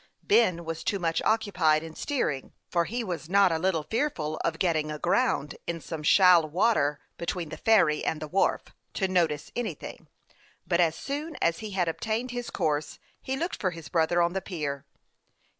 [0.23, 4.57] Ben was too much occupied in steering for he was not a little fearful of
[4.57, 8.63] getting aground in some shoal water between the ferry and the wharf
[8.95, 10.07] to notice anything;
[10.65, 14.33] but as soon as he had obtained his course, he looked for his brother on
[14.33, 14.87] the pier.